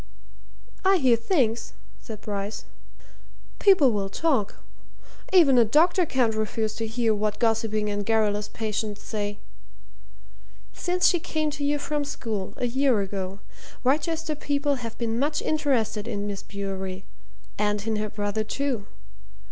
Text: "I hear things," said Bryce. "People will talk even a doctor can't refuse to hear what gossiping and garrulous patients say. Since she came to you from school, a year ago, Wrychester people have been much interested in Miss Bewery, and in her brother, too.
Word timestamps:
"I 0.83 0.97
hear 0.97 1.15
things," 1.15 1.73
said 2.01 2.21
Bryce. 2.21 2.65
"People 3.59 3.91
will 3.91 4.09
talk 4.09 4.55
even 5.31 5.59
a 5.59 5.63
doctor 5.63 6.07
can't 6.07 6.33
refuse 6.33 6.73
to 6.77 6.87
hear 6.87 7.13
what 7.13 7.37
gossiping 7.37 7.87
and 7.87 8.03
garrulous 8.03 8.47
patients 8.47 9.03
say. 9.03 9.37
Since 10.73 11.07
she 11.07 11.19
came 11.19 11.51
to 11.51 11.63
you 11.63 11.77
from 11.77 12.03
school, 12.03 12.55
a 12.57 12.65
year 12.65 12.99
ago, 13.01 13.41
Wrychester 13.83 14.33
people 14.33 14.73
have 14.81 14.97
been 14.97 15.19
much 15.19 15.39
interested 15.39 16.07
in 16.07 16.25
Miss 16.25 16.41
Bewery, 16.41 17.05
and 17.59 17.85
in 17.85 17.97
her 17.97 18.09
brother, 18.09 18.43
too. 18.43 18.87